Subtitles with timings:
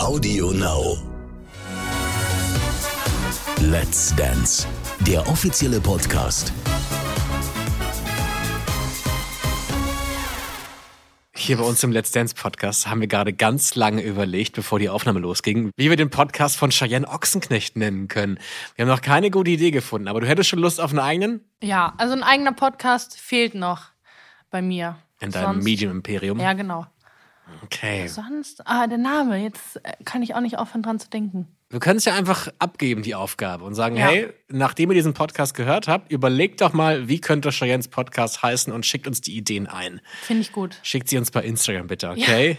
[0.00, 0.96] Audio Now.
[3.60, 4.66] Let's Dance,
[5.00, 6.54] der offizielle Podcast.
[11.36, 14.88] Hier bei uns im Let's Dance Podcast haben wir gerade ganz lange überlegt, bevor die
[14.88, 18.38] Aufnahme losging, wie wir den Podcast von Cheyenne Ochsenknecht nennen können.
[18.76, 21.44] Wir haben noch keine gute Idee gefunden, aber du hättest schon Lust auf einen eigenen?
[21.62, 23.88] Ja, also ein eigener Podcast fehlt noch
[24.50, 24.96] bei mir.
[25.20, 26.40] In deinem Medium-Imperium?
[26.40, 26.86] Ja, genau.
[27.64, 28.06] Okay.
[28.08, 31.46] Sonst, ah, der Name, jetzt äh, kann ich auch nicht aufhören dran zu denken.
[31.68, 34.08] Wir können es ja einfach abgeben, die Aufgabe, und sagen, Ja.
[34.08, 38.72] hey, nachdem ihr diesen Podcast gehört habt, überlegt doch mal, wie könnte Cheyennes Podcast heißen
[38.72, 40.00] und schickt uns die Ideen ein.
[40.22, 40.78] Finde ich gut.
[40.82, 42.58] Schickt sie uns bei Instagram bitte, okay?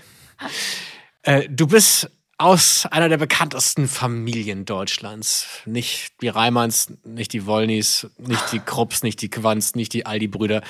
[1.23, 2.09] Äh, du bist
[2.41, 5.61] aus einer der bekanntesten Familien Deutschlands.
[5.65, 10.63] Nicht die Reimanns, nicht die Wollnys, nicht die Krupps, nicht die Quanz, nicht die Aldi-Brüder.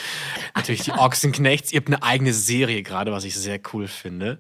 [0.54, 1.72] Natürlich die Ochsenknechts.
[1.72, 4.38] Ihr habt eine eigene Serie gerade, was ich sehr cool finde.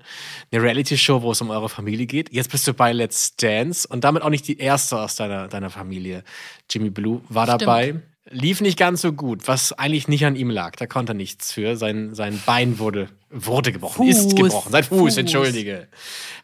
[0.51, 2.33] Eine Reality-Show, wo es um eure Familie geht.
[2.33, 5.69] Jetzt bist du bei Let's Dance und damit auch nicht die erste aus deiner, deiner
[5.69, 6.25] Familie.
[6.69, 7.61] Jimmy Blue war Stimmt.
[7.61, 8.01] dabei.
[8.31, 10.75] Lief nicht ganz so gut, was eigentlich nicht an ihm lag.
[10.75, 11.75] Da konnte er nichts für.
[11.75, 14.35] Sein, sein Bein wurde, wurde gebrochen, ist Fuß.
[14.35, 14.71] gebrochen.
[14.71, 15.17] Sein Fuß, Fuß.
[15.17, 15.87] entschuldige.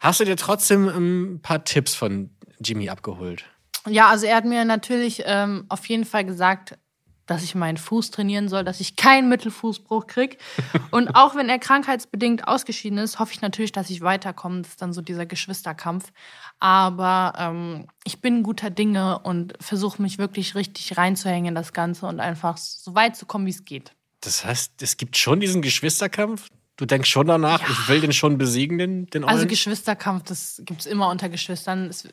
[0.00, 3.44] Hast du dir trotzdem ähm, ein paar Tipps von Jimmy abgeholt?
[3.88, 6.76] Ja, also er hat mir natürlich ähm, auf jeden Fall gesagt,
[7.28, 10.38] dass ich meinen Fuß trainieren soll, dass ich keinen Mittelfußbruch krieg.
[10.90, 14.62] Und auch wenn er krankheitsbedingt ausgeschieden ist, hoffe ich natürlich, dass ich weiterkomme.
[14.62, 16.10] Das ist dann so dieser Geschwisterkampf.
[16.58, 22.06] Aber ähm, ich bin guter Dinge und versuche mich wirklich richtig reinzuhängen in das Ganze
[22.06, 23.92] und einfach so weit zu kommen, wie es geht.
[24.20, 26.48] Das heißt, es gibt schon diesen Geschwisterkampf?
[26.76, 29.46] Du denkst schon danach, ich will den schon besiegen, den, den Also?
[29.46, 31.88] Geschwisterkampf, das gibt es immer unter Geschwistern.
[31.88, 32.08] Es,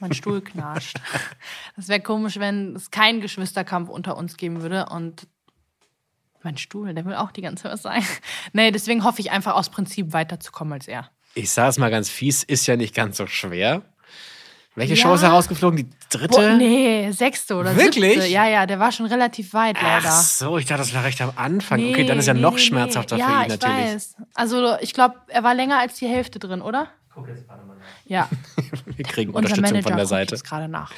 [0.00, 0.98] mein Stuhl knarscht.
[1.76, 4.86] Das wäre komisch, wenn es keinen Geschwisterkampf unter uns geben würde.
[4.86, 5.26] Und
[6.42, 8.06] mein Stuhl, der will auch die ganze Zeit was sagen.
[8.52, 11.10] Nee, deswegen hoffe ich einfach aus Prinzip weiterzukommen als er.
[11.34, 13.82] Ich sage es mal ganz fies, ist ja nicht ganz so schwer.
[14.76, 15.02] Welche Ja.
[15.02, 15.78] Show ist herausgeflogen?
[15.78, 16.28] Die dritte?
[16.28, 18.12] Boah, nee, sechste oder Wirklich?
[18.12, 18.28] siebte.
[18.28, 20.08] Ja, ja, der war schon relativ weit, leider.
[20.10, 21.80] Ach so, ich dachte, das war recht am Anfang.
[21.80, 23.22] Nee, okay, dann ist ja nee, noch nee, schmerzhafter nee.
[23.22, 23.86] für ja, ihn natürlich.
[23.86, 24.16] Ich weiß.
[24.34, 26.88] Also, ich glaube, er war länger als die Hälfte drin, oder?
[28.06, 28.28] Ja,
[28.96, 30.34] Wir kriegen unser Unterstützung Manager von der Seite.
[30.34, 30.92] jetzt gerade nach.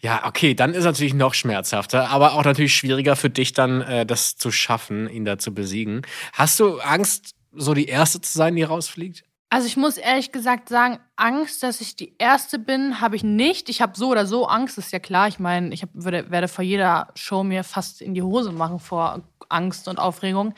[0.00, 4.06] Ja, okay, dann ist natürlich noch schmerzhafter, aber auch natürlich schwieriger für dich dann, äh,
[4.06, 6.02] das zu schaffen, ihn da zu besiegen.
[6.32, 9.24] Hast du Angst, so die Erste zu sein, die rausfliegt?
[9.50, 13.70] Also ich muss ehrlich gesagt sagen, Angst, dass ich die Erste bin, habe ich nicht.
[13.70, 15.26] Ich habe so oder so Angst, ist ja klar.
[15.28, 18.78] Ich meine, ich hab, würde, werde vor jeder Show mir fast in die Hose machen
[18.78, 20.54] vor Angst und Aufregung.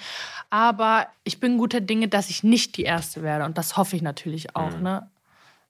[0.50, 3.44] Aber ich bin guter Dinge, dass ich nicht die Erste werde.
[3.44, 4.76] Und das hoffe ich natürlich auch.
[4.80, 5.08] Ne?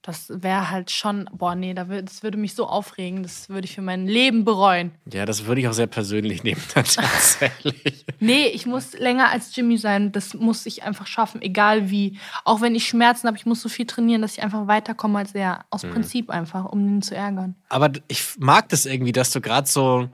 [0.02, 3.22] Das wäre halt schon, boah, nee, das würde mich so aufregen.
[3.22, 4.92] Das würde ich für mein Leben bereuen.
[5.12, 8.06] Ja, das würde ich auch sehr persönlich nehmen, tatsächlich.
[8.18, 10.10] Nee, ich muss länger als Jimmy sein.
[10.12, 12.18] Das muss ich einfach schaffen, egal wie.
[12.44, 15.34] Auch wenn ich Schmerzen habe, ich muss so viel trainieren, dass ich einfach weiterkomme als
[15.34, 15.64] er.
[15.70, 17.54] Aus Prinzip einfach, um ihn zu ärgern.
[17.68, 20.08] Aber ich mag das irgendwie, dass du gerade so,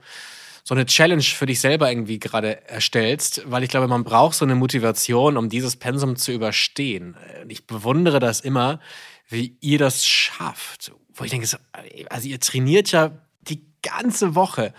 [0.63, 4.43] so eine Challenge für dich selber irgendwie gerade erstellst, weil ich glaube, man braucht so
[4.43, 7.15] eine Motivation, um dieses Pensum zu überstehen.
[7.41, 8.79] Und Ich bewundere das immer,
[9.27, 10.91] wie ihr das schafft.
[11.13, 11.57] Wo ich denke, so,
[12.09, 13.11] also ihr trainiert ja
[13.41, 14.73] die ganze Woche.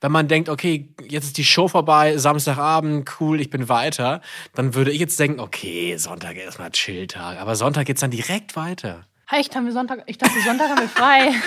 [0.00, 4.22] Wenn man denkt, okay, jetzt ist die Show vorbei, Samstagabend, cool, ich bin weiter,
[4.54, 7.38] dann würde ich jetzt denken, okay, Sonntag erstmal Chilltag.
[7.38, 9.06] Aber Sonntag geht's dann direkt weiter.
[9.30, 10.02] Echt, haben wir Sonntag?
[10.06, 11.32] Ich dachte, Sonntag haben wir frei.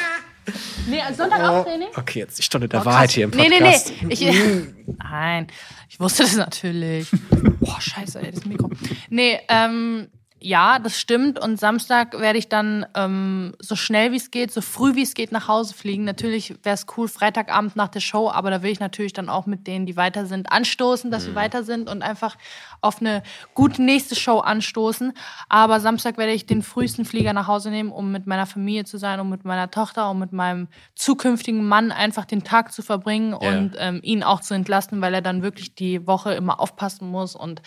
[0.88, 1.88] Nee, also Sonntag auch Training?
[1.96, 3.94] Okay, jetzt die Stunde der Oh, Wahrheit hier im Nee, Podcast.
[4.02, 4.14] nee, nee.
[4.14, 5.48] Ich, nein,
[5.88, 7.08] ich wusste das natürlich.
[7.62, 8.70] Boah, scheiße, ey, das Mikro.
[9.10, 10.10] Nee, ähm,
[10.44, 11.40] ja, das stimmt.
[11.40, 15.14] Und Samstag werde ich dann ähm, so schnell wie es geht, so früh wie es
[15.14, 16.04] geht nach Hause fliegen.
[16.04, 19.46] Natürlich wäre es cool, Freitagabend nach der Show, aber da will ich natürlich dann auch
[19.46, 22.36] mit denen, die weiter sind, anstoßen, dass wir weiter sind und einfach
[22.82, 23.24] auf eine
[23.54, 25.14] gute nächste Show anstoßen.
[25.48, 28.98] Aber Samstag werde ich den frühesten Flieger nach Hause nehmen, um mit meiner Familie zu
[28.98, 33.32] sein, um mit meiner Tochter, um mit meinem zukünftigen Mann einfach den Tag zu verbringen
[33.42, 33.50] Ja.
[33.50, 37.36] und ähm, ihn auch zu entlasten, weil er dann wirklich die Woche immer aufpassen muss.
[37.36, 37.62] Und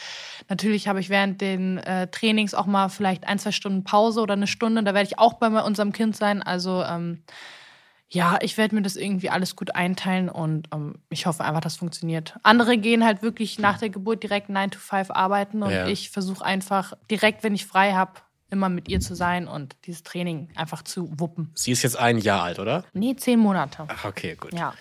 [0.51, 4.35] natürlich habe ich während den äh, Trainings auch mal vielleicht ein, zwei Stunden Pause oder
[4.35, 4.83] eine Stunde.
[4.83, 6.43] Da werde ich auch bei unserem Kind sein.
[6.43, 7.23] Also ähm,
[8.09, 11.77] ja, ich werde mir das irgendwie alles gut einteilen und ähm, ich hoffe einfach, das
[11.77, 12.39] funktioniert.
[12.45, 15.87] Andere gehen halt wirklich nach der Geburt direkt 9 to 5 arbeiten und Ja.
[15.87, 18.13] ich versuche einfach direkt, wenn ich frei habe,
[18.51, 21.51] immer mit ihr zu sein und dieses Training einfach zu wuppen.
[21.55, 22.85] Sie ist jetzt ein Jahr alt, oder?
[22.93, 23.85] Nee, zehn Monate.
[23.89, 24.53] Ach, okay, gut.
[24.55, 24.73] Ja.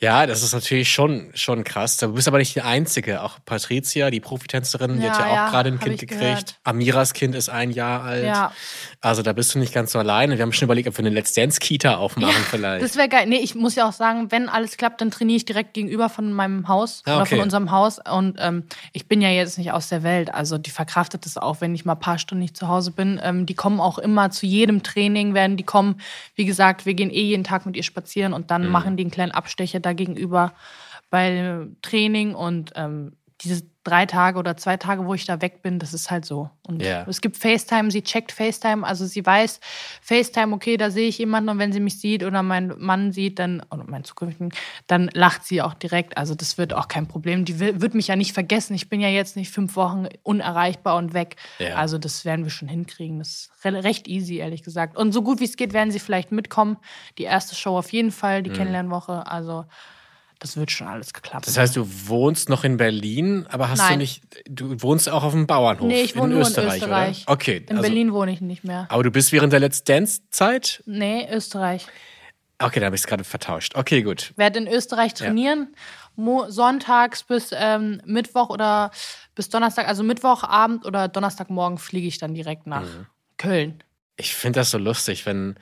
[0.00, 1.96] Ja, das ist natürlich schon, schon krass.
[1.96, 3.22] Du bist aber nicht die Einzige.
[3.22, 6.20] Auch Patricia, die Profitänzerin, die hat Ja, ja auch ja, gerade ein Kind gekriegt.
[6.20, 6.60] gehört.
[6.64, 8.24] Amiras Kind ist ein Jahr alt.
[8.24, 8.52] Ja.
[9.00, 10.36] Also da bist du nicht ganz so alleine.
[10.36, 12.84] Wir haben schon überlegt, ob wir eine Let's Dance Kita aufmachen vielleicht.
[12.84, 13.26] Das wäre geil.
[13.26, 16.32] Nee, ich muss ja auch sagen, wenn alles klappt, dann trainiere ich direkt gegenüber von
[16.32, 17.34] meinem Haus Ah, oder okay.
[17.36, 17.98] von unserem Haus.
[17.98, 20.32] Und ähm, ich bin ja jetzt nicht aus der Welt.
[20.32, 23.07] Also die verkraftet es auch, wenn ich mal ein paar Stunden nicht zu Hause bin.
[23.08, 26.00] Trainerin, ähm, die kommen auch immer zu jedem Training, werden die kommen.
[26.34, 29.10] Wie gesagt, wir gehen eh jeden Tag mit ihr spazieren und dann machen die einen
[29.10, 30.52] kleinen Abstecher da gegenüber
[31.10, 35.78] bei Training und ähm, diese drei Tage oder zwei Tage, wo ich da weg bin,
[35.78, 36.50] das ist halt so.
[36.66, 37.04] Und Ja.
[37.08, 39.60] es gibt FaceTime, sie checkt FaceTime, also sie weiß
[40.02, 43.38] FaceTime, okay, da sehe ich jemanden und wenn sie mich sieht oder mein Mann sieht,
[43.38, 44.52] dann, oder meinen zukünftigen,
[44.86, 46.16] dann lacht sie auch direkt.
[46.16, 47.44] Also das wird auch kein Problem.
[47.44, 48.74] Die will, wird mich ja nicht vergessen.
[48.74, 51.36] Ich bin ja jetzt nicht fünf Wochen unerreichbar und weg.
[51.58, 51.76] Ja.
[51.76, 53.18] Also das werden wir schon hinkriegen.
[53.18, 54.96] Das ist re recht easy, ehrlich gesagt.
[54.96, 56.76] Und so gut wie es geht, werden sie vielleicht mitkommen.
[57.18, 59.26] Die erste Show auf jeden Fall, die Kennenlernwoche.
[59.26, 59.64] Also
[60.38, 61.46] das wird schon alles geklappt.
[61.46, 63.98] Das heißt, du wohnst noch in Berlin, aber hast du Nein.
[63.98, 67.22] nicht, du wohnst auch auf dem Bauernhof nee, ich wohne nur Österreich, in Österreich.
[67.24, 67.32] oder?
[67.32, 67.56] Okay.
[67.68, 68.86] In also, Berlin wohne ich nicht mehr.
[68.88, 70.82] Aber du bist während der Let's Dance-Zeit?
[70.86, 71.86] Nee, Österreich.
[72.60, 73.76] Okay, da habe ich es gerade vertauscht.
[73.76, 74.32] Okay, gut.
[74.36, 75.74] werde in Österreich trainieren,
[76.16, 78.90] Mo sonntags bis ähm, Mittwoch oder
[79.36, 83.06] bis Donnerstag, also Mittwochabend oder Donnerstagmorgen fliege ich dann direkt nach Mhm.
[83.36, 83.82] Köln.
[84.16, 85.54] Ich finde das so lustig, wenn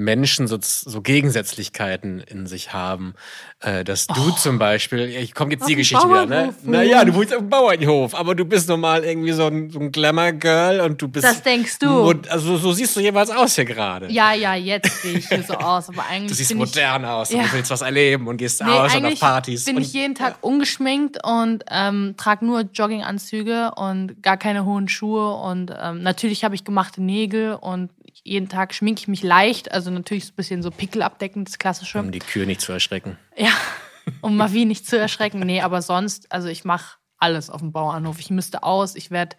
[0.00, 3.14] Menschen so, so Gegensätzlichkeiten in sich haben.
[3.60, 5.76] Äh, dass du zum Beispiel, ich komme jetzt die Oh.
[5.76, 6.54] dem Geschichte wieder, ne?
[6.62, 7.32] Naja, du wohnst.
[7.34, 11.08] auf dem Bauernhof, aber du bist normal irgendwie so ein, so ein Glamour-Girl und du
[11.08, 11.24] bist.
[11.26, 12.12] Das denkst du.
[12.30, 14.10] Also so siehst du jeweils aus hier gerade.
[14.10, 17.04] Ja, ja, jetzt sehe ich hier so aus, aber eigentlich Du siehst bin ich, modern
[17.04, 17.42] aus und Ja.
[17.46, 19.64] du willst was erleben und gehst nee, aus und auf Partys.
[19.66, 24.88] bin und, ich jeden Tag ungeschminkt und ähm, trage nur Jogginganzüge und gar keine hohen
[24.88, 27.90] Schuhe und ähm, natürlich habe ich gemachte Nägel und
[28.22, 31.58] jeden Tag schminke ich mich leicht, also natürlich so ein bisschen so Pickel abdeckend, das
[31.58, 31.98] klassische.
[31.98, 33.18] um die Kühe nicht zu erschrecken.
[33.36, 33.52] Ja,
[34.20, 35.40] um Mavi nicht zu erschrecken.
[35.40, 38.18] Nee, aber sonst, also ich mache alles auf dem Bauernhof.
[38.18, 39.36] Ich müsste aus, ich werde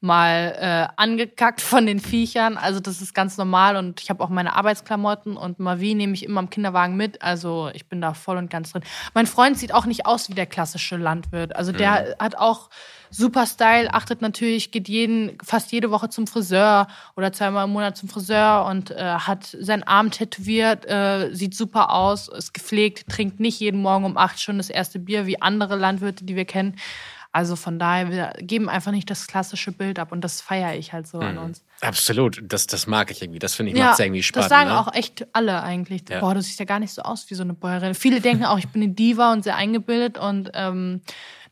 [0.00, 2.56] mal äh, angekackt von den Viechern.
[2.56, 6.24] Also das ist ganz normal und ich habe auch meine Arbeitsklamotten und Mavi nehme ich
[6.24, 7.22] immer im Kinderwagen mit.
[7.22, 8.84] Also ich bin da voll und ganz drin.
[9.14, 11.56] Mein Freund sieht auch nicht aus wie der klassische Landwirt.
[11.56, 12.70] Also der hat auch
[13.14, 17.96] super Style, achtet natürlich, geht jeden, fast jede Woche zum Friseur oder zweimal im Monat
[17.96, 23.38] zum Friseur und äh, hat seinen Arm tätowiert, äh, sieht super aus, ist gepflegt, trinkt
[23.38, 26.76] nicht jeden Morgen um acht schon das erste Bier wie andere Landwirte, die wir kennen.
[27.30, 30.92] Also von daher, wir geben einfach nicht das klassische Bild ab und das feiere ich
[30.92, 31.64] halt so an uns.
[31.80, 33.40] Absolut, das, das mag ich irgendwie.
[33.40, 34.52] Das finde ich macht's irgendwie spannend.
[34.52, 34.78] das sagen ne?
[34.78, 36.04] auch echt alle eigentlich.
[36.08, 36.20] Ja.
[36.20, 37.94] Boah, du siehst ja gar nicht so aus wie so eine Bäuerin.
[37.94, 41.00] Viele denken auch, ich bin eine Diva und sehr eingebildet und ähm,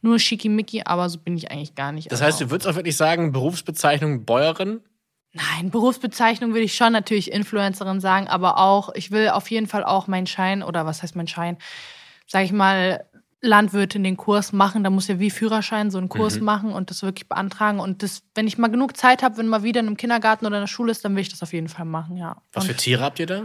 [0.02, 2.10] nur schickimicki, aber so bin ich eigentlich gar nicht.
[2.12, 4.81] Das Also- heißt, du würdest auch wirklich sagen, Berufsbezeichnung Bäuerin?
[5.32, 9.82] Nein, Berufsbezeichnung würde ich schon natürlich Influencerin sagen, aber auch, ich will auf jeden Fall
[9.84, 11.56] auch meinen Schein, oder was heißt mein Schein,
[12.26, 13.06] sag ich mal,
[13.44, 14.84] Landwirtin den Kurs machen.
[14.84, 16.44] Da muss ja wie Führerschein so einen Kurs Mhm.
[16.44, 17.81] machen und das wirklich beantragen.
[17.81, 20.58] Und das, wenn ich mal genug Zeit habe, wenn mal wieder in einem Kindergarten oder
[20.58, 22.37] in der Schule ist, dann will ich das auf jeden Fall machen, ja.
[22.52, 23.43] Was und für Tiere habt ihr da?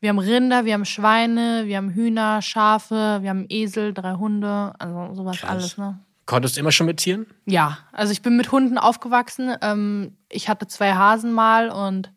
[0.00, 4.72] Wir haben Rinder, wir haben Schweine, wir haben Hühner, Schafe, wir haben Esel, drei Hunde,
[4.78, 5.50] also sowas Krass.
[5.50, 5.98] alles, ne?
[6.26, 7.26] Konntest du immer schon mit Tieren?
[7.46, 9.56] Ja, also ich bin mit Hunden aufgewachsen.
[9.62, 12.12] Ähm, ich hatte zwei Hasen mal und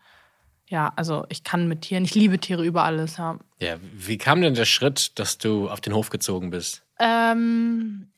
[0.67, 3.37] ja, also ich kann mit Tieren, ich liebe Tiere über alles, ja.
[3.61, 6.83] Ja, wie kam denn der Schritt, dass du auf den Hof gezogen bist?
[6.99, 8.11] Ähm,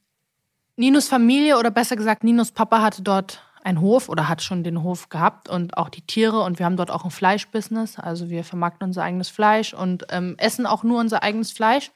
[0.76, 4.84] Ninos Familie oder besser gesagt Ninos Papa hatte dort einen Hof oder hat schon den
[4.84, 8.00] Hof gehabt und auch die Tiere und wir haben dort auch ein Fleischbusiness.
[8.00, 11.92] Also wir vermarkten unser eigenes Fleisch und ähm, essen auch nur unser eigenes Fleisch.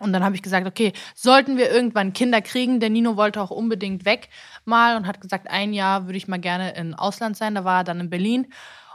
[0.00, 3.50] Und dann habe ich gesagt, okay, sollten wir irgendwann Kinder kriegen, der Nino wollte auch
[3.50, 4.28] unbedingt weg
[4.64, 7.54] mal und hat gesagt, ein Jahr würde ich mal gerne im Ausland sein.
[7.54, 8.46] Da war er dann in Berlin.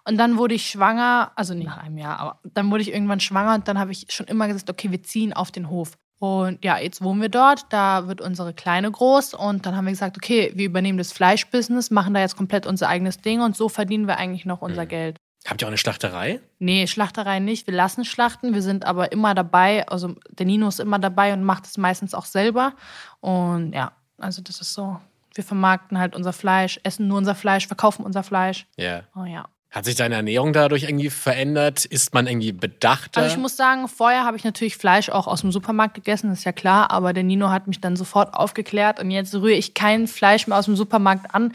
[0.06, 3.22] Und dann wurde ich schwanger, also nicht nach einem Jahr, aber dann wurde ich irgendwann
[3.22, 5.93] schwanger und dann habe ich schon immer gesagt, okay, wir ziehen auf den Hof.
[6.24, 9.92] Und ja, jetzt wohnen wir dort, da wird unsere Kleine groß und dann haben wir
[9.92, 13.68] gesagt, okay, wir übernehmen das Fleischbusiness, machen da jetzt komplett unser eigenes Ding und so
[13.68, 15.18] verdienen wir eigentlich noch unser Geld.
[15.46, 16.39] Habt ihr auch eine Schlachterei?
[16.60, 17.68] Nee, Schlachterei nicht.
[17.68, 18.53] Wir lassen schlachten.
[18.53, 19.86] Wir sind aber immer dabei.
[19.89, 22.72] Also der Nino ist immer dabei und macht es meistens auch selber.
[23.20, 25.01] Und ja, also das ist so.
[25.34, 28.65] Wir vermarkten halt unser Fleisch, essen nur unser Fleisch, verkaufen unser Fleisch.
[28.77, 29.01] Ja.
[29.13, 29.50] Oh ja.
[29.74, 31.84] Hat sich deine Ernährung dadurch irgendwie verändert?
[31.84, 33.22] Ist man irgendwie bedachter?
[33.22, 36.44] Also ich muss sagen, vorher habe ich natürlich Fleisch auch aus dem Supermarkt gegessen, ist
[36.44, 40.08] ja klar, aber der Nino hat mich dann sofort aufgeklärt und jetzt rühre ich kein
[40.08, 41.53] Fleisch mehr aus dem Supermarkt an.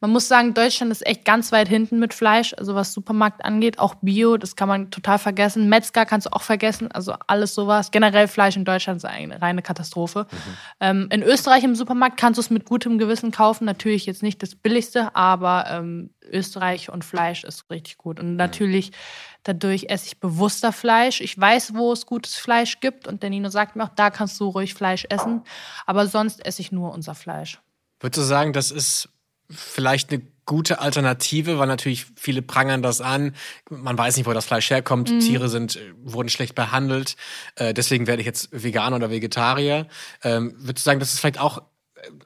[0.00, 3.80] Man muss sagen, Deutschland ist echt ganz weit hinten mit Fleisch, also was Supermarkt angeht,
[3.80, 5.68] auch Bio, das kann man total vergessen.
[5.68, 7.90] Metzger kannst du auch vergessen, also alles sowas.
[7.90, 10.28] Generell Fleisch in Deutschland ist eine reine Katastrophe.
[10.78, 14.40] Ähm, in Österreich im Supermarkt kannst du es mit gutem Gewissen kaufen, natürlich jetzt nicht
[14.40, 18.20] das billigste, aber ähm, Österreich und Fleisch ist richtig gut.
[18.20, 18.92] Und natürlich
[19.42, 21.20] dadurch esse ich bewusster Fleisch.
[21.20, 24.38] Ich weiß, wo es gutes Fleisch gibt und der Nino sagt mir auch, da kannst
[24.38, 25.42] du ruhig Fleisch essen,
[25.86, 27.58] aber sonst esse ich nur unser Fleisch.
[28.00, 29.08] Würdest du sagen, das ist
[29.50, 33.34] vielleicht eine gute Alternative, weil natürlich viele prangern das an.
[33.68, 35.10] Man weiß nicht, wo das Fleisch herkommt.
[35.10, 35.20] Mhm.
[35.20, 37.16] Tiere sind, äh, wurden schlecht behandelt.
[37.56, 39.86] Äh, deswegen werde ich jetzt Veganer oder Vegetarier.
[40.24, 41.62] Ähm, würdest du sagen, das ist vielleicht auch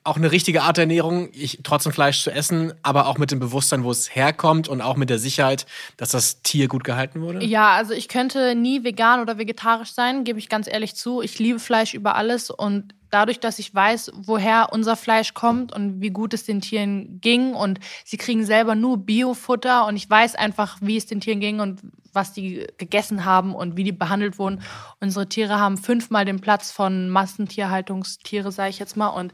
[0.05, 3.39] auch eine richtige Art der Ernährung, ich, trotzdem Fleisch zu essen, aber auch mit dem
[3.39, 7.45] Bewusstsein, wo es herkommt und auch mit der Sicherheit, dass das Tier gut gehalten wurde?
[7.45, 11.23] Ja, also ich könnte nie vegan oder vegetarisch sein, gebe ich ganz ehrlich zu.
[11.23, 16.01] Ich liebe Fleisch über alles und dadurch, dass ich weiß, woher unser Fleisch kommt und
[16.01, 20.35] wie gut es den Tieren ging und sie kriegen selber nur Biofutter und ich weiß
[20.35, 21.81] einfach, wie es den Tieren ging und
[22.13, 24.63] was die gegessen haben und wie die behandelt wurden.
[25.01, 29.09] Unsere Tiere haben fünfmal den Platz von Massentierhaltungstiere, sage ich jetzt mal.
[29.09, 29.33] Und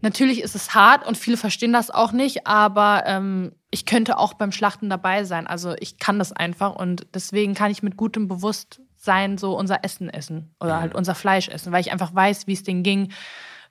[0.00, 4.34] natürlich ist es hart und viele verstehen das auch nicht, aber ähm, ich könnte auch
[4.34, 5.46] beim Schlachten dabei sein.
[5.46, 10.08] Also ich kann das einfach und deswegen kann ich mit gutem Bewusstsein so unser Essen
[10.08, 13.12] essen oder halt unser Fleisch essen, weil ich einfach weiß, wie es denen ging.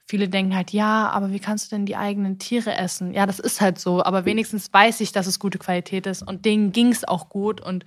[0.08, 3.12] Viele denken halt, ja, aber wie kannst du denn die eigenen Tiere essen?
[3.12, 6.46] Ja, das ist halt so, aber wenigstens weiß ich, dass es gute Qualität ist und
[6.46, 7.86] denen ging es auch gut und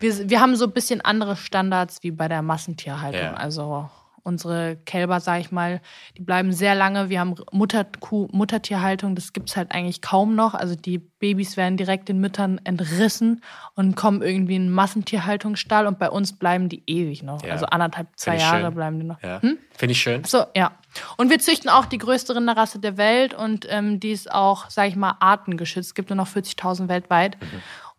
[0.00, 3.20] wir, wir haben so ein bisschen andere Standards wie bei der Massentierhaltung.
[3.20, 3.34] Ja.
[3.34, 3.88] Also
[4.22, 5.80] unsere Kälber, sage ich mal,
[6.16, 7.08] die bleiben sehr lange.
[7.08, 10.54] Wir haben Mutterkuh, Muttertierhaltung, das gibt es halt eigentlich kaum noch.
[10.54, 13.42] Also die Babys werden direkt den Müttern entrissen
[13.74, 17.42] und kommen irgendwie in einen Massentierhaltungsstall und bei uns bleiben die ewig noch.
[17.44, 17.52] Ja.
[17.52, 18.74] Also anderthalb, zwei Jahre schön.
[18.74, 19.22] bleiben die noch.
[19.22, 19.40] Ja.
[19.42, 19.58] Hm?
[19.76, 20.24] Finde ich schön.
[20.24, 20.72] So, ja.
[21.16, 24.88] Und wir züchten auch die größte Rinderrasse der Welt und ähm, die ist auch, sage
[24.88, 25.90] ich mal, artengeschützt.
[25.90, 27.36] Es gibt nur noch 40.000 weltweit.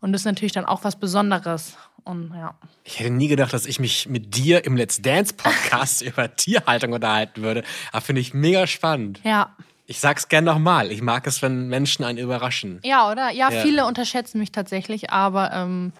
[0.01, 1.77] Und das ist natürlich dann auch was Besonderes.
[2.03, 2.55] Und ja.
[2.83, 6.93] Ich hätte nie gedacht, dass ich mich mit dir im Let's Dance Podcast über Tierhaltung
[6.93, 7.63] unterhalten würde.
[7.91, 9.21] Aber finde ich mega spannend.
[9.23, 9.55] Ja.
[9.85, 10.91] Ich sag's gern nochmal.
[10.91, 12.79] Ich mag es, wenn Menschen einen überraschen.
[12.83, 13.29] Ja, oder?
[13.31, 13.61] Ja, Ja.
[13.61, 15.93] viele unterschätzen mich tatsächlich, aber ähm,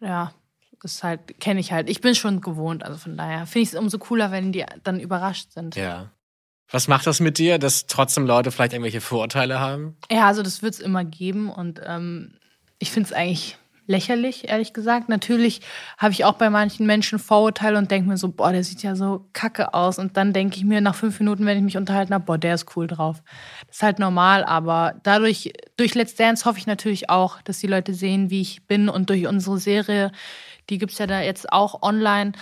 [0.00, 0.32] ja,
[0.82, 1.88] das ist halt, kenne ich halt.
[1.88, 5.00] Ich bin schon gewohnt, also von daher finde ich es umso cooler, wenn die dann
[5.00, 5.76] überrascht sind.
[5.76, 6.10] Ja.
[6.70, 9.96] Was macht das mit dir, dass trotzdem Leute vielleicht irgendwelche Vorurteile haben?
[10.10, 12.34] Ja, also das wird es immer geben und ähm,
[12.84, 15.08] ich finde es eigentlich lächerlich, ehrlich gesagt.
[15.08, 15.62] Natürlich
[15.96, 18.94] habe ich auch bei manchen Menschen Vorurteile und denke mir so, boah, der sieht ja
[18.94, 19.98] so kacke aus.
[19.98, 22.54] Und dann denke ich mir nach fünf Minuten, wenn ich mich unterhalten habe, boah, der
[22.54, 23.22] ist cool drauf.
[23.66, 27.66] Das ist halt normal, aber dadurch, durch Let's Dance hoffe ich natürlich auch, dass die
[27.66, 30.12] Leute sehen, wie ich bin und durch unsere Serie,
[30.70, 32.32] die gibt es ja da jetzt auch online.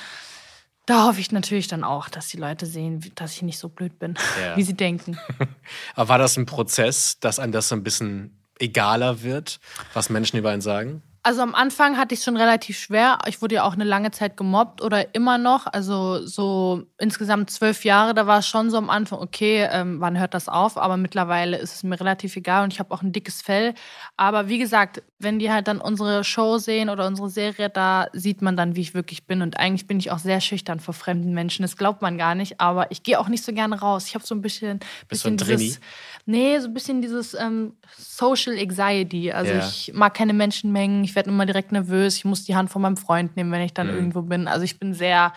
[0.87, 3.99] Da hoffe ich natürlich dann auch, dass die Leute sehen, dass ich nicht so blöd
[4.01, 4.57] bin, Ja.
[4.57, 5.17] wie sie denken.
[5.95, 9.61] Aber war das ein Prozess, dass einem das so ein bisschen egaler wird,
[9.95, 11.03] was Menschen über einen sagen?
[11.25, 13.19] Also am Anfang hatte ich es schon relativ schwer.
[13.29, 15.69] Ich wurde ja auch eine lange Zeit gemobbt oder immer noch.
[15.69, 20.19] Also so insgesamt zwölf Jahre, da war es schon so am Anfang, okay, ähm, wann
[20.19, 20.77] hört das auf?
[20.77, 23.75] Aber mittlerweile ist es mir relativ egal und ich habe auch ein dickes Fell.
[24.17, 28.43] Aber wie gesagt, wenn die halt dann unsere Show sehen oder unsere Serie, da sieht
[28.43, 29.43] man dann, wie ich wirklich bin.
[29.43, 31.63] Und eigentlich bin ich auch sehr schüchtern vor fremden Menschen.
[31.63, 32.61] Das glaubt man gar nicht.
[32.61, 34.07] Aber ich gehe auch nicht so gerne raus.
[34.09, 35.81] Ich habe so ein bisschen, Bist du ein bisschen dieses,
[36.27, 39.31] nee, so ein bisschen dieses ähm, Social Anxiety.
[39.31, 39.59] Also Ja.
[39.61, 41.05] ich mag keine Menschenmengen.
[41.05, 42.17] Ich werde immer direkt nervös.
[42.17, 43.75] Ich muss die Hand von meinem Freund nehmen, wenn ich Mhm.
[43.77, 44.49] dann irgendwo bin.
[44.49, 45.33] Also ich bin sehr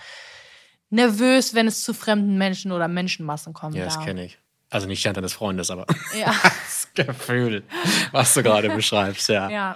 [0.90, 3.76] nervös, wenn es zu fremden Menschen oder Menschenmassen kommt.
[3.76, 4.38] Ja, das kenne ich.
[4.70, 5.86] Also nicht Stand deines Freundes, aber
[6.20, 7.64] Ja, das Gefühl,
[8.12, 9.50] was du gerade beschreibst, ja.
[9.50, 9.76] ja.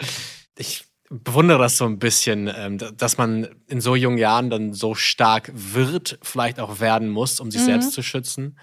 [0.57, 4.93] Ich bewundere das so ein bisschen, ähm, dass man in so jungen Jahren dann so
[4.95, 7.65] stark wird, vielleicht auch werden muss, um sich Mhm.
[7.65, 8.59] selbst zu schützen.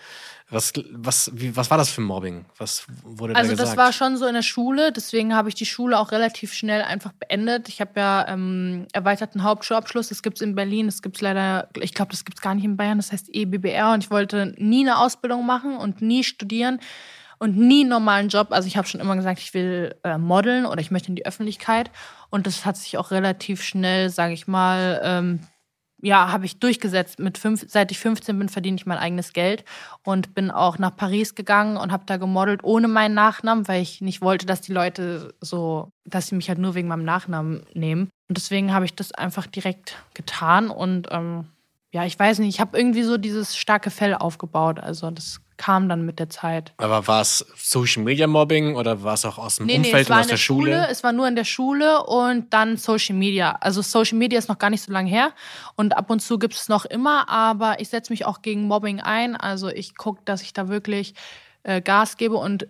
[0.49, 2.45] Was, was, wie, was war das für Mobbing?
[2.57, 3.71] Was wurde Also da gesagt?
[3.71, 6.83] das war schon so in der Schule, deswegen habe ich die Schule auch relativ schnell
[6.83, 7.69] einfach beendet.
[7.69, 11.69] Ich habe ja ähm, erweiterten Hauptschulabschluss, das gibt es in Berlin, das gibt es leider,
[11.81, 14.55] ich glaube, das gibt es gar nicht in Bayern, das heißt EBBR und ich wollte
[14.57, 16.79] nie eine Ausbildung machen und nie studieren
[17.39, 18.49] und nie einen normalen Job.
[18.51, 21.27] Also ich habe schon immer gesagt, ich will äh, modeln oder ich möchte in die
[21.27, 21.91] Öffentlichkeit
[22.31, 25.41] und das hat sich auch relativ schnell, sage ich mal, ähm,
[26.03, 27.19] ja, habe ich durchgesetzt.
[27.19, 29.65] Mit fünf, seit ich 15 bin, verdiene ich mein eigenes Geld
[30.05, 34.01] und bin auch nach Paris gegangen und habe da gemodelt ohne meinen Nachnamen, weil ich
[34.01, 38.11] nicht wollte, dass die Leute so, dass sie mich halt nur wegen meinem Nachnamen nehmen.
[38.29, 41.47] Und deswegen habe ich das einfach direkt getan und ähm,
[41.93, 44.81] ja, ich weiß nicht, ich habe irgendwie so dieses starke Fell aufgebaut.
[44.81, 46.73] Also das kam dann mit der Zeit.
[46.77, 50.03] Aber war es Social Media Mobbing oder war es auch aus dem Nee, nee, Umfeld
[50.03, 50.89] es und war aus in der Schule?
[50.91, 53.57] Es war nur in der Schule und dann Social Media.
[53.61, 55.33] Also Social Media ist noch gar nicht so lange her
[55.75, 59.01] und ab und zu gibt es noch immer, aber ich setze mich auch gegen Mobbing
[59.01, 59.37] ein.
[59.37, 61.15] Also ich gucke, dass ich da wirklich
[61.63, 62.69] äh, Gas gebe und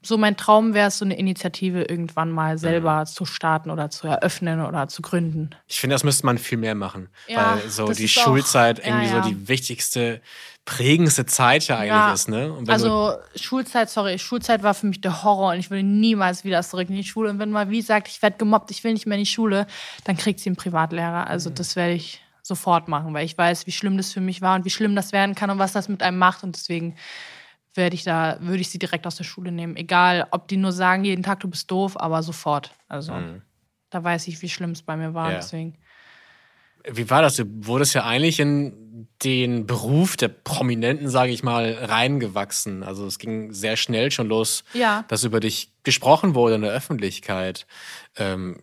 [0.00, 4.06] so mein Traum wäre es, so eine Initiative irgendwann mal selber zu starten oder zu
[4.06, 5.50] eröffnen oder zu gründen.
[5.66, 7.08] Ich finde, das müsste man viel mehr machen.
[7.26, 9.22] Ja, weil so die auch- Schulzeit ja, irgendwie ja.
[9.22, 10.20] so die wichtigste,
[10.64, 12.54] prägendste Zeit ja eigentlich ist, ne?
[12.68, 16.88] Also Schulzeit, sorry, Schulzeit war für mich der Horror und ich will niemals wieder zurück
[16.90, 17.30] in die Schule.
[17.30, 19.66] Und wenn mal wie sagt, ich werde gemobbt, ich will nicht mehr in die Schule,
[20.04, 21.22] dann kriegt sie einen Privatlehrer.
[21.22, 21.30] Mhm.
[21.30, 24.56] Also das werde ich sofort machen, weil ich weiß, wie schlimm das für mich war
[24.56, 26.44] und wie schlimm das werden kann und was das mit einem macht.
[26.44, 26.96] Und deswegen
[27.78, 29.74] werde ich da, würde ich sie direkt aus der Schule nehmen.
[29.76, 32.72] Egal, ob die nur sagen, jeden Tag du bist doof, aber sofort.
[32.88, 33.14] Also
[33.88, 35.28] da weiß ich, wie schlimm es bei mir war.
[35.28, 35.32] Mhm.
[35.32, 35.36] Ja.
[35.38, 35.78] Deswegen.
[36.90, 37.36] Wie war das?
[37.36, 42.82] Du wurdest ja eigentlich in den Beruf der Prominenten, sage ich mal, reingewachsen.
[42.82, 45.04] Also es ging sehr schnell schon los, Ja.
[45.08, 47.66] dass über dich gesprochen wurde in der Öffentlichkeit.
[48.16, 48.62] Ähm,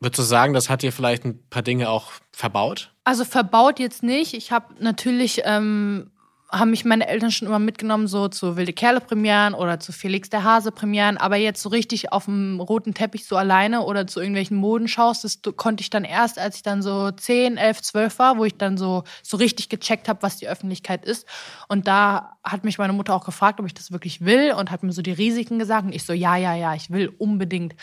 [0.00, 2.92] würdest du sagen, das hat dir vielleicht ein paar Dinge auch verbaut?
[3.04, 4.34] Also verbaut jetzt nicht.
[4.34, 6.10] Ich habe natürlich, ähm,
[6.48, 10.30] haben mich meine Eltern schon immer mitgenommen, so zu Wilde Kerle Premieren oder zu Felix
[10.30, 11.16] der Hase Premieren.
[11.16, 15.40] Aber jetzt so richtig auf dem roten Teppich so alleine oder zu irgendwelchen Modenschaus, das
[15.56, 18.78] konnte ich dann erst, als ich dann so 10, 11, 12 war, wo ich dann
[18.78, 21.26] so, so richtig gecheckt habe, was die Öffentlichkeit ist.
[21.66, 24.84] Und da hat mich meine Mutter auch gefragt, ob ich das wirklich will und hat
[24.84, 25.86] mir so die Risiken gesagt.
[25.86, 27.74] Und ich so, ja, ja, ja, ich will unbedingt.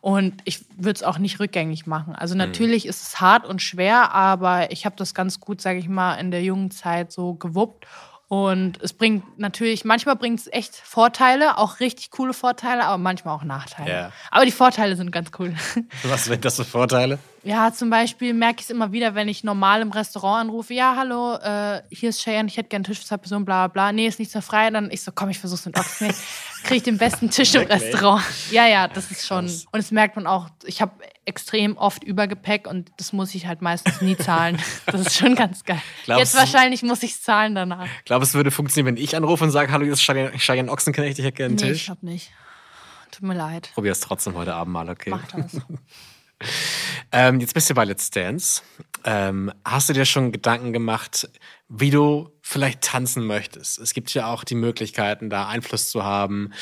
[0.00, 2.14] Und ich würde es auch nicht rückgängig machen.
[2.14, 5.88] Also natürlich ist es hart und schwer, aber ich habe das ganz gut, sage ich
[5.88, 7.86] mal, in der jungen Zeit so gewuppt.
[8.28, 13.34] Und es bringt natürlich, manchmal bringt es echt Vorteile, auch richtig coole Vorteile, aber manchmal
[13.34, 13.90] auch Nachteile.
[13.90, 14.12] Ja.
[14.30, 15.54] Aber die Vorteile sind ganz cool.
[16.02, 17.18] Was sind das für Vorteile?
[17.42, 20.94] Ja, zum Beispiel merke ich es immer wieder, wenn ich normal im Restaurant anrufe, ja,
[20.94, 23.72] hallo, äh, hier ist Cheyenne, ich hätte gerne einen Tisch für zwei Personen, bla bla
[23.88, 23.92] bla.
[23.92, 24.68] Nee, ist nicht so frei.
[24.68, 26.12] Dann ich so, komm, ich versuch's mit Ochsen.
[26.64, 27.62] Kriege ich den besten Tisch im?
[27.62, 28.22] Restaurant.
[28.50, 29.46] Ja, ja, das ist schon.
[29.46, 30.92] Und das merkt man auch, ich habe
[31.28, 34.58] extrem oft Übergepäck und das muss ich halt meistens nie zahlen.
[34.86, 35.80] Das ist schon ganz geil.
[36.04, 37.86] Glaubst Jetzt wahrscheinlich muss ich es zahlen danach.
[38.04, 41.18] Glaubst du, es würde funktionieren, wenn ich anrufe und sage, hallo, hier ist Cheyenne Ochsenknecht,
[41.18, 41.86] ich hätte gerne einen Nee, ich Tisch?
[41.86, 42.30] glaube nicht.
[43.12, 43.70] Tut mir leid.
[43.74, 45.10] Probier es trotzdem heute Abend mal, okay?
[45.10, 45.60] Mach das.
[47.10, 48.62] Ähm, jetzt bist du bei Let's Dance.
[49.04, 51.28] Ähm, hast du dir schon Gedanken gemacht,
[51.68, 53.78] wie du vielleicht tanzen möchtest?
[53.78, 56.52] Es gibt ja auch die Möglichkeiten, da Einfluss zu haben.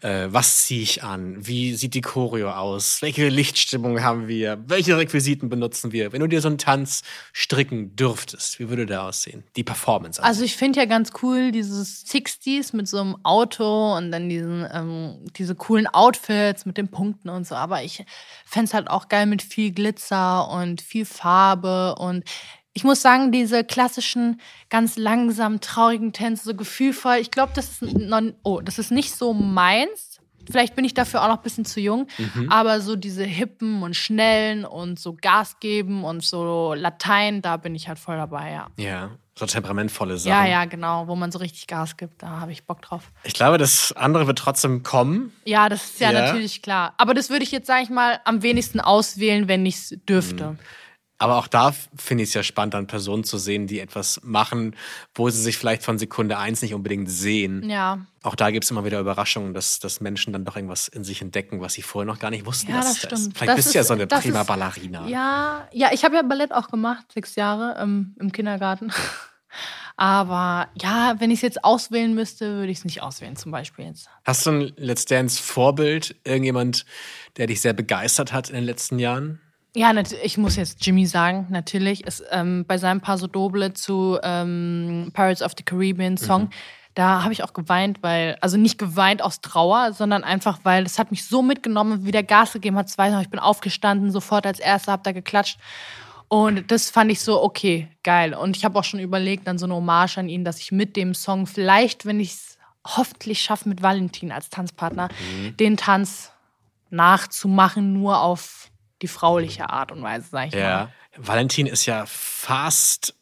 [0.00, 1.44] Äh, was ziehe ich an?
[1.44, 3.02] Wie sieht die Choreo aus?
[3.02, 4.62] Welche Lichtstimmung haben wir?
[4.68, 6.12] Welche Requisiten benutzen wir?
[6.12, 9.42] Wenn du dir so einen Tanz stricken dürftest, wie würde der aussehen?
[9.56, 10.22] Die Performance.
[10.22, 14.64] Also ich finde ja ganz cool dieses 60s mit so einem Auto und dann diesen,
[14.72, 17.56] ähm, diese coolen Outfits mit den Punkten und so.
[17.56, 18.04] Aber ich
[18.44, 22.22] fände es halt auch geil mit viel Glitzer und viel Farbe und
[22.74, 27.82] ich muss sagen, diese klassischen, ganz langsam traurigen Tänze, so gefühlvoll, ich glaube, das ist
[27.82, 30.20] non, oh, das ist nicht so meins.
[30.50, 32.08] Vielleicht bin ich dafür auch noch ein bisschen zu jung,
[32.48, 37.76] aber so diese hippen und schnellen und so Gas geben und so Latein, da bin
[37.76, 38.66] ich halt voll dabei, ja.
[38.76, 40.32] ja, so temperamentvolle Sachen.
[40.32, 43.12] Ja, ja, genau, wo man so richtig Gas gibt, da habe ich Bock drauf.
[43.22, 45.32] Ich glaube, das andere wird trotzdem kommen.
[45.44, 46.26] Ja, das ist ja, Ja.
[46.26, 46.94] natürlich klar.
[46.98, 50.58] Aber das würde ich jetzt, sage ich mal, am wenigsten auswählen, wenn ich es dürfte.
[51.22, 54.74] Aber auch da finde ich es ja spannend, dann Personen zu sehen, die etwas machen,
[55.14, 57.68] wo sie sich vielleicht von Sekunde eins nicht unbedingt sehen.
[57.70, 61.04] Ja, Auch da gibt es immer wieder Überraschungen, dass, dass Menschen dann doch irgendwas in
[61.04, 62.70] sich entdecken, was sie vorher noch gar nicht wussten.
[62.70, 63.12] Ja, das stimmt.
[63.12, 63.36] Ist.
[63.36, 65.06] Vielleicht Das bist du ja so eine prima ist- Ballerina.
[65.08, 68.92] ja, ja, ich habe ja Ballett auch gemacht, sechs Jahre ähm, im Kindergarten.
[69.96, 73.84] Aber ja, wenn ich es jetzt auswählen müsste, würde ich es nicht auswählen, zum Beispiel
[73.84, 74.08] jetzt.
[74.24, 76.16] Hast du ein Let's Dance-Vorbild?
[76.24, 76.86] Irgendjemand,
[77.36, 79.40] der dich sehr begeistert hat in den letzten Jahren?
[79.74, 82.04] Ja, ich muss jetzt Jimmy sagen, natürlich.
[82.06, 86.50] Ist, ähm, bei seinem Paso Doble zu ähm, Pirates of the Caribbean Song,
[86.94, 90.98] da habe ich auch geweint, weil, also nicht geweint aus Trauer, sondern einfach, weil es
[90.98, 92.90] hat mich so mitgenommen, wie der Gas gegeben hat.
[92.90, 95.58] Zwei, ich bin aufgestanden, sofort als Erster, hab da geklatscht.
[96.28, 98.34] Und das fand ich so, okay, geil.
[98.34, 100.96] Und ich habe auch schon überlegt, dann so eine Hommage an ihn, dass ich mit
[100.96, 105.08] dem Song vielleicht, wenn ich es hoffentlich schaffe, mit Valentin als Tanzpartner,
[105.58, 106.30] den Tanz
[106.90, 108.71] nachzumachen, nur auf
[109.02, 110.60] die frauliche Art und Weise, sag ich mal.
[110.60, 110.90] Ja.
[111.16, 113.14] Valentin ist ja fast.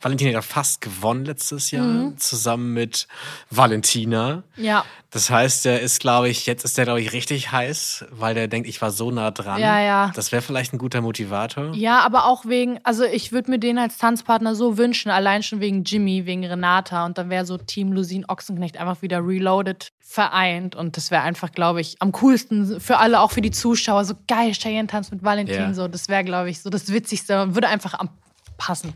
[0.00, 2.16] Valentin hat ja fast gewonnen letztes Jahr, Mhm.
[2.18, 3.06] zusammen mit
[3.50, 4.42] Valentina.
[4.56, 8.32] Ja, Das heißt, der ist, glaube ich, jetzt ist der, glaube ich, richtig heiß, weil
[8.34, 9.60] der denkt, ich war so nah dran.
[9.60, 10.12] Ja, ja.
[10.14, 11.74] Das wäre vielleicht ein guter Motivator.
[11.74, 15.58] ja, aber auch wegen, also ich würde mir den als Tanzpartner so wünschen, allein schon
[15.60, 20.76] wegen Jimmy, wegen Renata und dann wäre so Team Lusin Ochsenknecht einfach wieder reloaded, vereint
[20.76, 24.14] und das wäre einfach, glaube ich, am coolsten für alle, auch für die Zuschauer, so
[24.28, 25.74] geil, Cheyenne tanzt mit Valentin, Ja.
[25.74, 28.10] so, das wäre, glaube ich, so das Witzigste und würde einfach am
[28.58, 28.92] passen.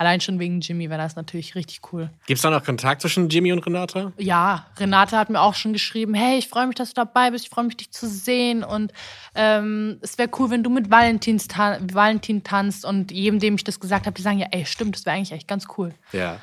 [0.00, 2.08] Allein schon wegen Jimmy wäre das natürlich richtig cool.
[2.26, 4.12] Gibt es da noch Kontakt zwischen Jimmy und Renata?
[4.16, 7.44] Ja, Renate hat mir auch schon geschrieben, hey, ich freue mich, dass du dabei bist,
[7.44, 8.94] ich freue mich, dich zu sehen und
[9.34, 13.64] ähm, es wäre cool, wenn du mit Valentins ta Valentin tanzt und jedem, dem ich
[13.64, 15.92] das gesagt habe, die sagen, ja, ey, stimmt, das wäre eigentlich echt ganz cool.
[16.12, 16.40] Ja.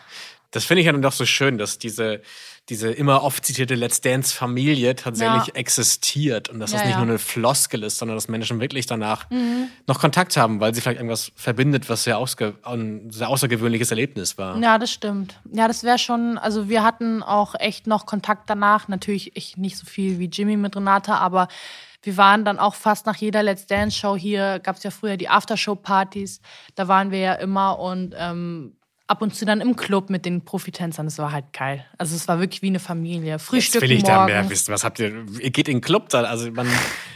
[0.58, 2.22] Das finde ich ja dann doch so schön, dass diese,
[2.70, 5.54] diese immer oft zitierte Let's Dance-Familie tatsächlich Ja.
[5.54, 7.00] existiert und dass Ja, das nicht ja.
[7.00, 7.06] Mhm.
[7.06, 9.28] nur eine Floskel ist, sondern dass Menschen wirklich danach
[9.86, 12.18] noch Kontakt haben, weil sie vielleicht irgendwas verbindet, was sehr,
[12.64, 14.58] ein sehr außergewöhnliches Erlebnis war.
[14.58, 15.40] Ja, das stimmt.
[15.54, 18.88] Ja, das wäre schon, also wir hatten auch echt noch Kontakt danach.
[18.88, 21.48] Natürlich ich nicht so viel wie Jimmy mit Renata, aber
[22.04, 25.18] wir waren dann auch fast nach jeder Let's Dance Show hier, gab es ja früher
[25.18, 26.40] die Aftershow-Partys,
[26.76, 28.77] da waren wir ja immer und ähm,
[29.08, 31.06] ab und zu dann im Club mit den Profitänzern.
[31.08, 31.86] Das war halt geil.
[31.98, 33.40] Also es war wirklich wie eine Familie.
[33.40, 34.74] Frühstück Jetzt will ich da mehr wissen.
[34.74, 35.26] Was habt ihr?
[35.40, 36.26] Ihr geht in den Club dann?
[36.26, 36.68] Also man,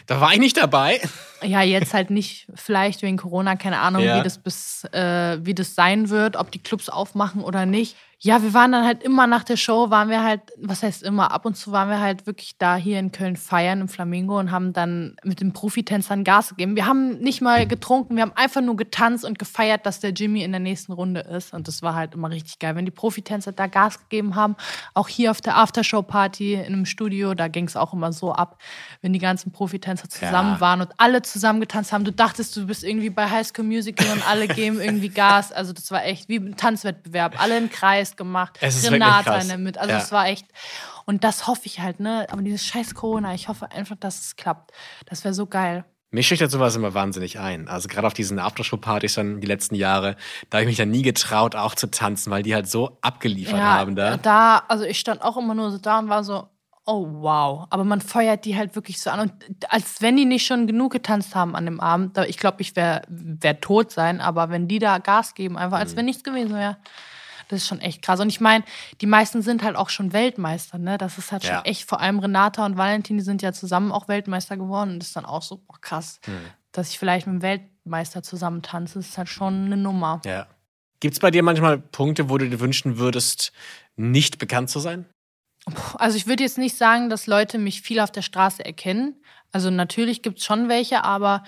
[0.08, 1.01] da war ich nicht dabei.
[1.41, 4.19] Ja, jetzt halt nicht, vielleicht wegen Corona, keine Ahnung, Ja.
[4.19, 7.95] wie, das bis, äh, wie das sein wird, ob die Clubs aufmachen oder nicht.
[8.23, 11.31] Ja, wir waren dann halt immer nach der Show, waren wir halt, was heißt immer,
[11.31, 14.51] ab und zu waren wir halt wirklich da hier in Köln feiern im Flamingo und
[14.51, 16.75] haben dann mit den Profitänzern Gas gegeben.
[16.75, 20.43] Wir haben nicht mal getrunken, wir haben einfach nur getanzt und gefeiert, dass der Jimmy
[20.43, 21.51] in der nächsten Runde ist.
[21.51, 22.75] Und das war halt immer richtig geil.
[22.75, 24.55] Wenn die Profitänzer da Gas gegeben haben,
[24.93, 28.62] auch hier auf der Aftershow-Party in einem Studio, da ging es auch immer so ab,
[29.01, 30.62] wenn die ganzen Profitänzer zusammen Ja.
[30.62, 32.05] waren und alle zusammen getanzt haben.
[32.05, 35.51] Du dachtest, du bist irgendwie bei High School Musical und alle geben irgendwie Gas.
[35.51, 37.41] Also das war echt wie ein Tanzwettbewerb.
[37.41, 38.58] Alle im Kreis gemacht.
[38.62, 39.80] Es ist Renata Mitte.
[39.80, 40.00] Also Ja.
[40.00, 40.45] es war echt.
[41.06, 42.28] Und das hoffe ich halt, ne?
[42.32, 44.71] Aber dieses scheiß Corona, ich hoffe einfach, dass es klappt.
[45.08, 45.86] Das wäre so geil.
[46.13, 47.69] Mich schüchtert sowas immer wahnsinnig ein.
[47.69, 50.17] Also gerade auf diesen Aftershow-Partys dann die letzten Jahre,
[50.50, 53.62] da habe ich mich dann nie getraut, auch zu tanzen, weil die halt so abgeliefert
[53.62, 54.17] haben da.
[54.17, 56.50] da, also ich stand auch immer nur so da und war so,
[56.86, 57.65] oh wow.
[57.69, 59.21] Aber man feuert die halt wirklich so an.
[59.21, 59.34] Und
[59.71, 62.76] als wenn die nicht schon genug getanzt haben an dem Abend, da- ich glaube, ich
[62.76, 66.54] wäre wär tot sein, aber wenn die da Gas geben, einfach als wenn nichts gewesen
[66.54, 66.76] wäre.
[67.51, 68.19] Das ist schon echt krass.
[68.19, 68.63] Und ich meine,
[69.01, 70.97] die meisten sind halt auch schon Weltmeister, ne?
[70.97, 71.55] Das ist halt Ja.
[71.55, 74.91] schon echt, vor allem Renata und Valentin, die sind ja zusammen auch Weltmeister geworden.
[74.91, 76.19] Und das ist dann auch so, boah, krass,
[76.71, 80.21] dass ich vielleicht mit dem Weltmeister zusammen tanze, ist halt schon eine Nummer.
[80.25, 80.47] Ja.
[81.01, 83.51] Gibt es bei dir manchmal Punkte, wo du dir wünschen würdest,
[83.95, 85.05] nicht bekannt zu sein?
[85.95, 89.21] Also ich würde jetzt nicht sagen, dass Leute mich viel auf der Straße erkennen.
[89.51, 91.43] Also natürlich gibt es schon welche, aber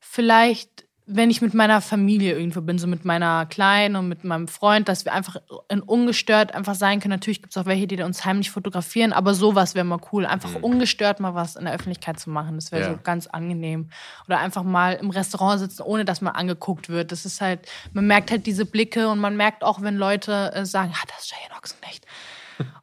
[0.00, 4.46] vielleicht, wenn ich mit meiner Familie irgendwo bin, so mit meiner Kleinen und mit meinem
[4.48, 5.36] Freund, dass wir einfach
[5.68, 7.10] in ungestört einfach sein können.
[7.10, 10.24] Natürlich gibt es auch welche, die uns heimlich fotografieren, aber sowas wäre mal cool.
[10.24, 12.54] Einfach ungestört mal was in der Öffentlichkeit zu machen.
[12.54, 12.92] Das wäre Ja.
[12.92, 13.90] so ganz angenehm.
[14.28, 17.10] Oder einfach mal im Restaurant sitzen, ohne dass man angeguckt wird.
[17.12, 17.60] Das ist halt,
[17.92, 21.24] man merkt halt diese Blicke und man merkt auch, wenn Leute äh, sagen, ah, das
[21.24, 22.06] ist Cheyenne Ochsenknecht.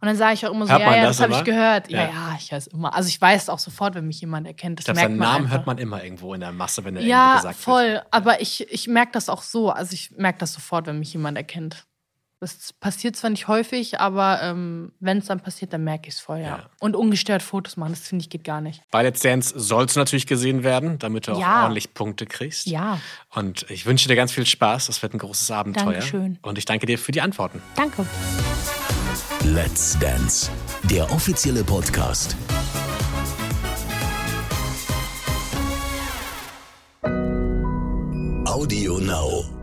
[0.02, 1.92] Und dann sage ich auch immer so, ja, ja, das das, habe ich gehört.
[1.92, 2.08] Ja, Ja.
[2.10, 2.96] ja, ich weiß immer.
[2.96, 4.80] Also ich weiß auch sofort, wenn mich jemand erkennt.
[4.80, 5.58] Das Ich glaube, merkt seinen man Namen einfach.
[5.58, 7.84] hört man immer irgendwo in der Masse, wenn er irgendwo Ja, gesagt voll.
[7.92, 8.06] wird.
[8.18, 9.70] Aber ich, ich merke das auch so.
[9.70, 11.86] Also ich merke das sofort, wenn mich jemand erkennt.
[12.40, 16.20] Das passiert zwar nicht häufig, aber ähm, wenn es dann passiert, dann merke ich es
[16.20, 16.70] voll, ja.
[16.80, 18.84] Und ungestört Fotos machen, das finde ich geht gar nicht.
[18.92, 21.64] Bei Let's Dance sollst du natürlich gesehen werden, damit du auch Ja.
[21.64, 22.68] ordentlich Punkte kriegst.
[22.68, 23.00] Ja,
[23.34, 24.86] Und ich wünsche dir ganz viel Spaß.
[24.86, 25.86] Das wird ein großes Abenteuer.
[25.94, 26.38] Dankeschön.
[26.44, 27.60] Und ich danke dir für die Antworten.
[27.76, 28.06] danke.
[29.44, 30.52] Let's Dance,
[30.92, 32.36] der offizielle Podcast.
[38.48, 39.57] Audio Now.